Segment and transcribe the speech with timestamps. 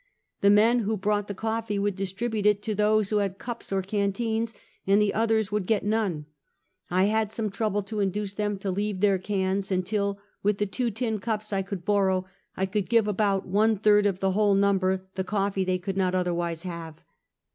[0.39, 3.83] The men who brought the coffee would distribute it to those who had cups or
[3.83, 4.51] canteens,
[4.87, 6.25] and the others would get none.
[6.89, 10.89] I had some trouble to induce them to leave their cans, until, with the two
[10.89, 12.25] tin cups I could borrow,
[12.57, 16.15] I could give about one third the whole num ber the coffee they could not
[16.15, 16.95] otherwise have.